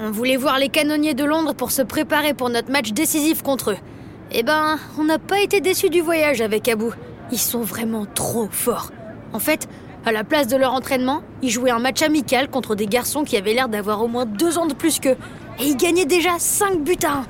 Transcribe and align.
On 0.00 0.12
voulait 0.12 0.36
voir 0.36 0.58
les 0.60 0.68
canonniers 0.68 1.14
de 1.14 1.24
Londres 1.24 1.54
pour 1.54 1.72
se 1.72 1.82
préparer 1.82 2.32
pour 2.32 2.50
notre 2.50 2.70
match 2.70 2.92
décisif 2.92 3.42
contre 3.42 3.72
eux. 3.72 3.76
Eh 4.30 4.44
ben, 4.44 4.78
on 4.96 5.02
n'a 5.02 5.18
pas 5.18 5.40
été 5.40 5.60
déçus 5.60 5.90
du 5.90 6.00
voyage 6.00 6.40
avec 6.40 6.68
Abou. 6.68 6.92
Ils 7.32 7.38
sont 7.38 7.62
vraiment 7.62 8.06
trop 8.06 8.48
forts. 8.48 8.92
En 9.32 9.40
fait, 9.40 9.68
à 10.06 10.12
la 10.12 10.22
place 10.22 10.46
de 10.46 10.56
leur 10.56 10.72
entraînement, 10.72 11.22
ils 11.42 11.50
jouaient 11.50 11.72
un 11.72 11.80
match 11.80 12.00
amical 12.02 12.48
contre 12.48 12.76
des 12.76 12.86
garçons 12.86 13.24
qui 13.24 13.36
avaient 13.36 13.54
l'air 13.54 13.68
d'avoir 13.68 14.00
au 14.00 14.06
moins 14.06 14.24
deux 14.24 14.56
ans 14.56 14.66
de 14.66 14.74
plus 14.74 15.00
qu'eux. 15.00 15.16
Et 15.58 15.64
ils 15.64 15.76
gagnaient 15.76 16.06
déjà 16.06 16.38
5 16.38 16.80
buts 16.84 16.96
à 17.04 17.14
1. 17.14 17.26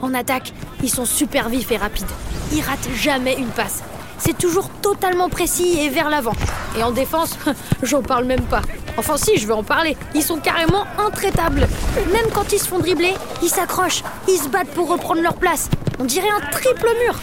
En 0.00 0.12
attaque, 0.12 0.52
ils 0.82 0.90
sont 0.90 1.04
super 1.04 1.48
vifs 1.48 1.70
et 1.70 1.76
rapides. 1.76 2.10
Ils 2.52 2.62
ratent 2.62 2.88
jamais 2.96 3.36
une 3.38 3.46
passe. 3.46 3.84
C'est 4.18 4.36
toujours 4.36 4.68
totalement 4.82 5.28
précis 5.28 5.78
et 5.78 5.88
vers 5.88 6.10
l'avant. 6.10 6.34
Et 6.76 6.82
en 6.82 6.90
défense, 6.90 7.38
j'en 7.84 8.02
parle 8.02 8.24
même 8.24 8.42
pas. 8.42 8.62
Enfin 9.00 9.16
si, 9.16 9.38
je 9.38 9.46
veux 9.46 9.54
en 9.54 9.62
parler. 9.62 9.96
Ils 10.14 10.22
sont 10.22 10.36
carrément 10.36 10.84
intraitables. 10.98 11.66
Même 12.12 12.26
quand 12.34 12.52
ils 12.52 12.58
se 12.58 12.68
font 12.68 12.78
dribbler, 12.78 13.14
ils 13.42 13.48
s'accrochent. 13.48 14.02
Ils 14.28 14.36
se 14.36 14.46
battent 14.46 14.68
pour 14.74 14.90
reprendre 14.90 15.22
leur 15.22 15.36
place. 15.36 15.70
On 15.98 16.04
dirait 16.04 16.28
un 16.28 16.50
triple 16.50 16.86
mur. 17.06 17.18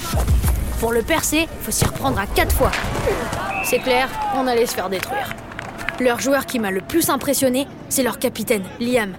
Pour 0.79 0.91
le 0.91 1.03
percer, 1.03 1.47
faut 1.61 1.69
s'y 1.69 1.85
reprendre 1.85 2.17
à 2.17 2.25
quatre 2.25 2.55
fois. 2.55 2.71
C'est 3.63 3.77
clair, 3.77 4.09
on 4.35 4.47
allait 4.47 4.65
se 4.65 4.73
faire 4.73 4.89
détruire. 4.89 5.35
Leur 5.99 6.19
joueur 6.19 6.47
qui 6.47 6.57
m'a 6.57 6.71
le 6.71 6.81
plus 6.81 7.11
impressionné, 7.11 7.67
c'est 7.89 8.01
leur 8.01 8.17
capitaine, 8.17 8.63
Liam. 8.79 9.13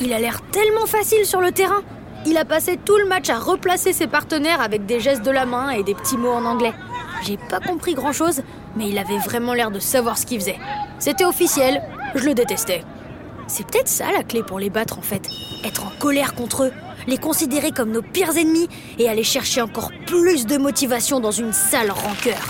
Il 0.00 0.12
a 0.12 0.18
l'air 0.18 0.40
tellement 0.50 0.86
facile 0.86 1.24
sur 1.24 1.40
le 1.40 1.52
terrain. 1.52 1.82
Il 2.26 2.36
a 2.38 2.44
passé 2.44 2.76
tout 2.76 2.96
le 2.96 3.06
match 3.06 3.30
à 3.30 3.38
replacer 3.38 3.92
ses 3.92 4.08
partenaires 4.08 4.60
avec 4.60 4.84
des 4.84 4.98
gestes 4.98 5.22
de 5.22 5.30
la 5.30 5.46
main 5.46 5.70
et 5.70 5.84
des 5.84 5.94
petits 5.94 6.16
mots 6.16 6.32
en 6.32 6.44
anglais. 6.44 6.74
J'ai 7.22 7.36
pas 7.36 7.60
compris 7.60 7.94
grand 7.94 8.12
chose, 8.12 8.42
mais 8.76 8.88
il 8.88 8.98
avait 8.98 9.18
vraiment 9.18 9.54
l'air 9.54 9.70
de 9.70 9.78
savoir 9.78 10.18
ce 10.18 10.26
qu'il 10.26 10.40
faisait. 10.40 10.58
C'était 10.98 11.24
officiel, 11.24 11.82
je 12.14 12.24
le 12.24 12.34
détestais. 12.34 12.84
C'est 13.46 13.66
peut-être 13.66 13.88
ça 13.88 14.12
la 14.12 14.22
clé 14.22 14.42
pour 14.42 14.58
les 14.58 14.70
battre 14.70 14.98
en 14.98 15.02
fait. 15.02 15.22
Être 15.64 15.84
en 15.84 15.92
colère 15.98 16.34
contre 16.34 16.64
eux, 16.64 16.72
les 17.06 17.18
considérer 17.18 17.72
comme 17.72 17.90
nos 17.90 18.02
pires 18.02 18.36
ennemis 18.36 18.68
et 18.98 19.08
aller 19.08 19.24
chercher 19.24 19.60
encore 19.60 19.90
plus 20.06 20.46
de 20.46 20.56
motivation 20.56 21.20
dans 21.20 21.30
une 21.30 21.52
sale 21.52 21.90
rancœur. 21.90 22.40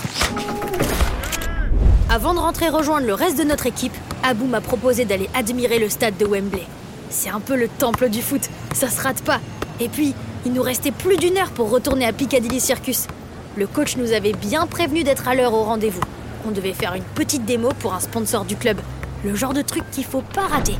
Avant 2.09 2.33
de 2.33 2.39
rentrer 2.39 2.69
rejoindre 2.69 3.07
le 3.07 3.13
reste 3.13 3.37
de 3.37 3.43
notre 3.43 3.67
équipe, 3.67 3.95
Abou 4.23 4.45
m'a 4.45 4.61
proposé 4.61 5.05
d'aller 5.05 5.29
admirer 5.33 5.79
le 5.79 5.89
stade 5.89 6.17
de 6.17 6.25
Wembley. 6.25 6.65
C'est 7.09 7.29
un 7.29 7.39
peu 7.39 7.55
le 7.55 7.67
temple 7.67 8.09
du 8.09 8.21
foot, 8.21 8.49
ça 8.73 8.89
se 8.89 9.01
rate 9.01 9.21
pas. 9.21 9.39
Et 9.79 9.89
puis, 9.89 10.13
il 10.45 10.53
nous 10.53 10.61
restait 10.61 10.91
plus 10.91 11.17
d'une 11.17 11.37
heure 11.37 11.51
pour 11.51 11.69
retourner 11.69 12.05
à 12.05 12.13
Piccadilly 12.13 12.59
Circus. 12.59 13.07
Le 13.57 13.67
coach 13.67 13.97
nous 13.97 14.11
avait 14.11 14.33
bien 14.33 14.65
prévenu 14.67 15.03
d'être 15.03 15.27
à 15.27 15.35
l'heure 15.35 15.53
au 15.53 15.63
rendez-vous. 15.63 16.01
On 16.47 16.51
devait 16.51 16.73
faire 16.73 16.93
une 16.93 17.03
petite 17.03 17.45
démo 17.45 17.69
pour 17.79 17.93
un 17.93 17.99
sponsor 17.99 18.45
du 18.45 18.55
club. 18.55 18.77
Le 19.23 19.35
genre 19.35 19.53
de 19.53 19.61
truc 19.61 19.83
qu'il 19.91 20.03
faut 20.03 20.23
pas 20.33 20.47
rater. 20.47 20.73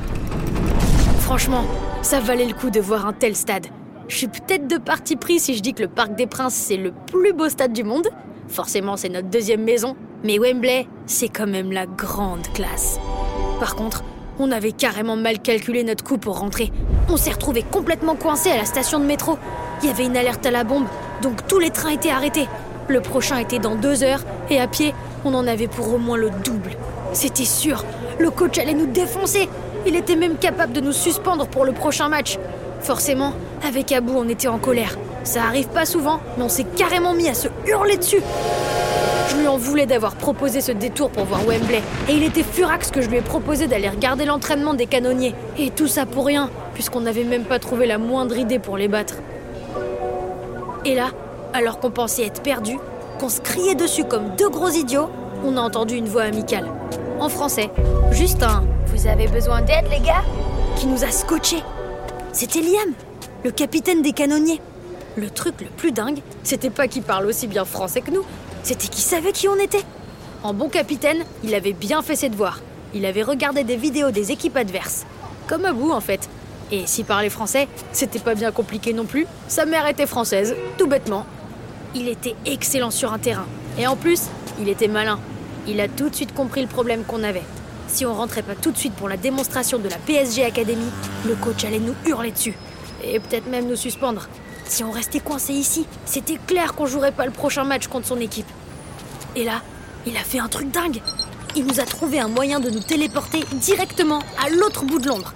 Franchement, 1.20 1.64
ça 2.02 2.20
valait 2.20 2.48
le 2.48 2.54
coup 2.54 2.72
de 2.72 2.80
voir 2.80 3.06
un 3.06 3.14
tel 3.14 3.36
stade. 3.36 3.68
Je 4.08 4.16
suis 4.18 4.28
peut-être 4.28 4.68
de 4.68 4.78
parti 4.78 5.16
pris 5.16 5.40
si 5.40 5.56
je 5.56 5.62
dis 5.62 5.74
que 5.74 5.84
le 5.84 5.88
Parc 5.88 6.16
des 6.16 6.26
Princes, 6.26 6.56
c'est 6.56 6.78
le 6.78 6.92
plus 6.92 7.34
beau 7.34 7.50
stade 7.50 7.72
du 7.72 7.84
monde. 7.84 8.08
Forcément, 8.48 8.98
c'est 8.98 9.10
notre 9.10 9.30
deuxième 9.30 9.64
maison. 9.64 9.96
Mais 10.24 10.40
Wembley, 10.40 10.88
c'est 11.06 11.30
quand 11.30 11.46
même 11.46 11.72
la 11.72 11.86
grande 11.86 12.48
classe. 12.54 13.00
Par 13.60 13.76
contre, 13.76 14.04
on 14.40 14.52
avait 14.52 14.72
carrément 14.72 15.16
mal 15.16 15.40
calculé 15.40 15.84
notre 15.84 16.04
coup 16.04 16.18
pour 16.18 16.40
rentrer. 16.40 16.72
On 17.10 17.18
s'est 17.18 17.32
retrouvé 17.32 17.64
complètement 17.64 18.16
coincé 18.16 18.50
à 18.50 18.58
la 18.58 18.66
station 18.66 19.00
de 19.00 19.06
métro. 19.06 19.38
Il 19.84 19.88
y 19.88 19.92
avait 19.92 20.06
une 20.06 20.18
alerte 20.18 20.46
à 20.48 20.52
la 20.52 20.64
bombe, 20.64 20.88
donc 21.22 21.46
tous 21.48 21.60
les 21.60 21.70
trains 21.70 21.92
étaient 21.92 22.10
arrêtés. 22.10 22.48
Le 22.88 23.02
prochain 23.02 23.38
était 23.38 23.60
dans 23.60 23.76
deux 23.76 24.04
heures, 24.04 24.24
et 24.50 24.60
à 24.60 24.68
pied, 24.68 24.96
on 25.26 25.34
en 25.36 25.46
avait 25.46 25.68
pour 25.68 25.94
au 25.94 26.00
moins 26.00 26.18
le 26.18 26.32
double. 26.44 26.72
C'était 27.14 27.46
sûr, 27.46 27.86
le 28.22 28.30
coach 28.30 28.58
allait 28.58 28.74
nous 28.74 28.86
défoncer. 28.86 29.50
Il 29.86 29.96
était 29.96 30.16
même 30.16 30.38
capable 30.38 30.74
de 30.74 30.80
nous 30.80 30.94
suspendre 30.94 31.48
pour 31.48 31.66
le 31.66 31.72
prochain 31.72 32.08
match. 32.08 32.38
Forcément, 32.82 33.34
avec 33.68 33.92
Abou, 33.92 34.14
on 34.16 34.30
était 34.30 34.48
en 34.48 34.60
colère. 34.60 34.98
Ça 35.24 35.44
arrive 35.44 35.68
pas 35.68 35.86
souvent, 35.86 36.20
mais 36.38 36.44
on 36.44 36.50
s'est 36.50 36.66
carrément 36.76 37.14
mis 37.14 37.28
à 37.28 37.34
se 37.34 37.48
hurler 37.66 37.98
dessus. 37.98 38.22
Je 39.30 39.38
lui 39.38 39.48
en 39.48 39.58
voulais 39.58 39.86
d'avoir 39.86 40.16
proposé 40.16 40.62
ce 40.62 40.72
détour 40.72 41.10
pour 41.10 41.26
voir 41.26 41.42
Wembley. 41.46 41.82
Et 42.10 42.14
il 42.14 42.24
était 42.24 42.44
furax 42.44 42.92
que 42.92 43.02
je 43.02 43.10
lui 43.10 43.18
ai 43.18 43.22
proposé 43.22 43.68
d'aller 43.68 43.90
regarder 43.90 44.26
l'entraînement 44.26 44.74
des 44.74 44.88
canonniers. 44.88 45.36
Et 45.58 45.70
tout 45.70 45.88
ça 45.88 46.06
pour 46.06 46.26
rien, 46.26 46.50
puisqu'on 46.74 47.02
n'avait 47.02 47.24
même 47.24 47.46
pas 47.46 47.60
trouvé 47.60 47.88
la 47.88 47.98
moindre 47.98 48.38
idée 48.38 48.60
pour 48.60 48.78
les 48.78 48.88
battre. 48.88 49.16
Et 50.86 50.96
là, 50.96 51.10
alors 51.54 51.80
qu'on 51.80 51.92
pensait 51.92 52.26
être 52.26 52.42
perdu, 52.42 52.78
qu'on 53.20 53.30
se 53.30 53.42
criait 53.42 53.76
dessus 53.76 54.04
comme 54.04 54.36
deux 54.38 54.50
gros 54.50 54.70
idiots, 54.70 55.10
on 55.46 55.56
a 55.56 55.62
entendu 55.62 55.96
une 55.96 56.08
voix 56.08 56.24
amicale. 56.24 56.66
En 57.22 57.30
français. 57.30 57.70
Juste 58.12 58.42
un 58.42 58.64
Vous 58.88 59.06
avez 59.06 59.28
besoin 59.28 59.62
d'aide, 59.62 59.86
les 59.92 60.00
gars 60.00 60.24
qui 60.76 60.88
nous 60.88 61.04
a 61.04 61.12
scotchés. 61.12 61.62
C'était 62.34 62.62
Liam, 62.62 62.94
le 63.44 63.52
capitaine 63.52 64.02
des 64.02 64.12
canonniers. 64.12 64.60
Le 65.16 65.30
truc 65.30 65.62
le 65.62 65.68
plus 65.68 65.92
dingue, 65.92 66.18
c'était 66.42 66.72
pas 66.72 66.88
qu'il 66.88 67.04
parle 67.04 67.28
aussi 67.28 67.46
bien 67.46 67.64
français 67.64 68.02
que 68.02 68.10
nous, 68.10 68.24
c'était 68.64 68.88
qu'il 68.88 69.04
savait 69.04 69.34
qui 69.34 69.48
on 69.48 69.56
était. 69.58 69.84
En 70.42 70.56
bon 70.56 70.68
capitaine, 70.68 71.24
il 71.44 71.54
avait 71.54 71.74
bien 71.74 72.02
fait 72.02 72.16
ses 72.16 72.30
devoirs. 72.30 72.60
Il 72.96 73.06
avait 73.06 73.22
regardé 73.22 73.64
des 73.64 73.76
vidéos 73.76 74.10
des 74.10 74.32
équipes 74.32 74.58
adverses. 74.58 75.06
Comme 75.46 75.66
Abou, 75.66 75.92
en 75.92 76.02
fait. 76.02 76.28
Et 76.72 76.88
s'il 76.88 77.06
parlait 77.06 77.30
français, 77.30 77.68
c'était 77.92 78.18
pas 78.18 78.34
bien 78.34 78.52
compliqué 78.52 78.94
non 78.94 79.06
plus. 79.06 79.28
Sa 79.48 79.68
mère 79.68 79.86
était 79.86 80.08
française, 80.08 80.56
tout 80.80 80.88
bêtement. 80.88 81.28
Il 81.94 82.08
était 82.08 82.36
excellent 82.48 82.90
sur 82.90 83.14
un 83.14 83.20
terrain. 83.20 83.46
Et 83.78 83.86
en 83.86 83.96
plus, 83.96 84.24
il 84.60 84.70
était 84.70 84.88
malin. 84.88 85.20
Il 85.68 85.80
a 85.80 85.88
tout 85.88 86.10
de 86.10 86.16
suite 86.16 86.34
compris 86.34 86.62
le 86.62 86.68
problème 86.68 87.04
qu'on 87.04 87.24
avait. 87.24 87.44
Si 87.88 88.06
on 88.06 88.14
rentrait 88.14 88.42
pas 88.42 88.56
tout 88.56 88.72
de 88.72 88.78
suite 88.78 88.94
pour 88.94 89.10
la 89.10 89.18
démonstration 89.18 89.78
de 89.78 89.90
la 89.90 89.98
PSG 89.98 90.44
Academy, 90.44 90.90
le 91.28 91.36
coach 91.36 91.64
allait 91.66 91.80
nous 91.80 91.96
hurler 92.06 92.32
dessus. 92.32 92.56
Et 93.04 93.20
peut-être 93.20 93.48
même 93.48 93.68
nous 93.68 93.76
suspendre. 93.76 94.28
Si 94.66 94.84
on 94.84 94.92
restait 94.92 95.20
coincé 95.20 95.54
ici, 95.54 95.86
c'était 96.06 96.38
clair 96.48 96.74
qu'on 96.74 96.86
jouerait 96.86 97.12
pas 97.12 97.26
le 97.26 97.32
prochain 97.32 97.64
match 97.64 97.88
contre 97.88 98.08
son 98.08 98.20
équipe. 98.20 98.48
Et 99.36 99.44
là, 99.44 99.62
il 100.08 100.16
a 100.18 100.22
fait 100.22 100.40
un 100.40 100.48
truc 100.48 100.72
dingue. 100.72 101.02
Il 101.56 101.66
nous 101.66 101.80
a 101.80 101.84
trouvé 101.84 102.20
un 102.20 102.28
moyen 102.28 102.60
de 102.60 102.70
nous 102.70 102.80
téléporter 102.80 103.42
directement 103.54 104.20
à 104.44 104.50
l'autre 104.50 104.86
bout 104.86 105.00
de 105.00 105.10
Londres. 105.10 105.34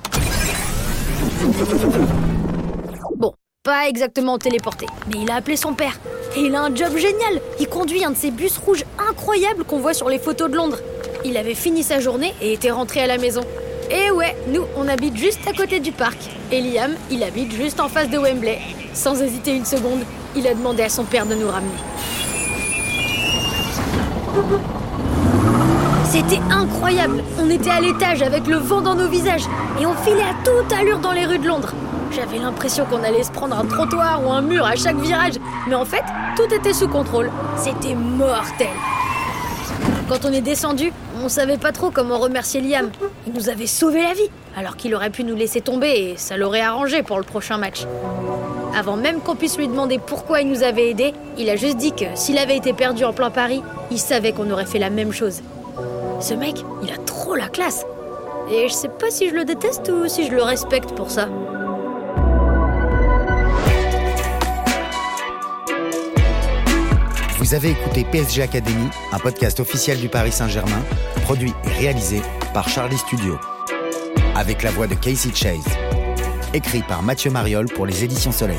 Bon, 3.17 3.33
pas 3.63 3.89
exactement 3.89 4.37
téléporté, 4.37 4.85
mais 5.07 5.21
il 5.21 5.29
a 5.29 5.35
appelé 5.35 5.57
son 5.57 5.73
père. 5.73 5.99
Et 6.35 6.41
il 6.41 6.55
a 6.55 6.63
un 6.63 6.75
job 6.75 6.97
génial. 6.97 7.41
Il 7.59 7.67
conduit 7.67 8.03
un 8.03 8.11
de 8.11 8.17
ces 8.17 8.31
bus 8.31 8.57
rouges 8.57 8.83
incroyables 9.09 9.63
qu'on 9.63 9.79
voit 9.79 9.93
sur 9.93 10.09
les 10.09 10.19
photos 10.19 10.49
de 10.49 10.55
Londres. 10.55 10.79
Il 11.23 11.37
avait 11.37 11.55
fini 11.55 11.81
sa 11.81 11.99
journée 11.99 12.33
et 12.41 12.53
était 12.53 12.71
rentré 12.71 13.01
à 13.01 13.07
la 13.07 13.17
maison. 13.17 13.41
Et 13.89 14.11
ouais, 14.11 14.35
nous, 14.49 14.63
on 14.75 14.87
habite 14.87 15.15
juste 15.15 15.47
à 15.47 15.53
côté 15.53 15.79
du 15.79 15.91
parc. 15.91 16.17
Et 16.51 16.59
Liam, 16.61 16.91
il 17.09 17.23
habite 17.23 17.51
juste 17.53 17.79
en 17.79 17.87
face 17.87 18.09
de 18.09 18.17
Wembley. 18.17 18.59
Sans 18.93 19.21
hésiter 19.21 19.55
une 19.55 19.65
seconde, 19.65 20.01
il 20.35 20.45
a 20.47 20.53
demandé 20.53 20.83
à 20.83 20.89
son 20.89 21.05
père 21.05 21.25
de 21.25 21.35
nous 21.35 21.47
ramener. 21.47 21.71
C'était 26.09 26.41
incroyable 26.51 27.23
On 27.39 27.49
était 27.49 27.69
à 27.69 27.79
l'étage 27.79 28.21
avec 28.21 28.47
le 28.47 28.57
vent 28.57 28.81
dans 28.81 28.95
nos 28.95 29.07
visages 29.07 29.45
et 29.79 29.85
on 29.85 29.93
filait 29.95 30.21
à 30.21 30.35
toute 30.43 30.71
allure 30.73 30.99
dans 30.99 31.11
les 31.11 31.25
rues 31.25 31.39
de 31.39 31.47
Londres. 31.47 31.73
J'avais 32.11 32.39
l'impression 32.39 32.85
qu'on 32.85 33.03
allait 33.03 33.23
se 33.23 33.31
prendre 33.31 33.57
un 33.57 33.65
trottoir 33.65 34.25
ou 34.25 34.31
un 34.31 34.41
mur 34.41 34.65
à 34.65 34.75
chaque 34.75 34.97
virage, 34.97 35.35
mais 35.67 35.75
en 35.75 35.85
fait, 35.85 36.03
tout 36.35 36.53
était 36.53 36.73
sous 36.73 36.87
contrôle. 36.87 37.29
C'était 37.57 37.95
mortel 37.95 38.67
Quand 40.07 40.25
on 40.25 40.31
est 40.31 40.41
descendu, 40.41 40.91
on 41.23 41.29
savait 41.29 41.57
pas 41.57 41.71
trop 41.71 41.91
comment 41.91 42.17
remercier 42.17 42.61
Liam. 42.61 42.89
Il 43.27 43.33
nous 43.33 43.49
avait 43.49 43.67
sauvé 43.67 44.01
la 44.03 44.13
vie, 44.13 44.29
alors 44.55 44.77
qu'il 44.77 44.93
aurait 44.95 45.09
pu 45.09 45.23
nous 45.23 45.35
laisser 45.35 45.61
tomber 45.61 45.89
et 45.89 46.17
ça 46.17 46.37
l'aurait 46.37 46.61
arrangé 46.61 47.03
pour 47.03 47.17
le 47.17 47.23
prochain 47.23 47.57
match. 47.57 47.85
Avant 48.77 48.97
même 48.97 49.21
qu'on 49.21 49.35
puisse 49.35 49.57
lui 49.57 49.67
demander 49.67 49.99
pourquoi 49.99 50.41
il 50.41 50.49
nous 50.49 50.63
avait 50.63 50.89
aidés, 50.89 51.13
il 51.37 51.49
a 51.49 51.55
juste 51.55 51.77
dit 51.77 51.93
que 51.93 52.05
s'il 52.15 52.37
avait 52.37 52.57
été 52.57 52.73
perdu 52.73 53.05
en 53.05 53.13
plein 53.13 53.31
Paris, 53.31 53.63
il 53.89 53.99
savait 53.99 54.33
qu'on 54.33 54.51
aurait 54.51 54.65
fait 54.65 54.79
la 54.79 54.89
même 54.89 55.13
chose. 55.13 55.41
Ce 56.19 56.33
mec, 56.33 56.55
il 56.83 56.91
a 56.91 56.97
trop 56.97 57.35
la 57.35 57.47
classe. 57.47 57.85
Et 58.51 58.67
je 58.67 58.73
sais 58.73 58.89
pas 58.89 59.09
si 59.09 59.29
je 59.29 59.35
le 59.35 59.45
déteste 59.45 59.89
ou 59.89 60.07
si 60.07 60.27
je 60.27 60.31
le 60.31 60.43
respecte 60.43 60.91
pour 60.93 61.09
ça. 61.09 61.27
Vous 67.45 67.53
avez 67.53 67.69
écouté 67.69 68.03
PSG 68.05 68.41
Academy, 68.41 68.89
un 69.11 69.19
podcast 69.19 69.59
officiel 69.59 69.99
du 69.99 70.09
Paris 70.09 70.31
Saint-Germain, 70.31 70.81
produit 71.25 71.53
et 71.65 71.79
réalisé 71.79 72.19
par 72.55 72.67
Charlie 72.67 72.97
Studio. 72.97 73.37
Avec 74.33 74.63
la 74.63 74.71
voix 74.71 74.87
de 74.87 74.95
Casey 74.95 75.29
Chase. 75.31 75.63
Écrit 76.55 76.81
par 76.81 77.03
Mathieu 77.03 77.29
Mariol 77.29 77.67
pour 77.67 77.85
les 77.85 78.03
éditions 78.03 78.31
Soleil. 78.31 78.57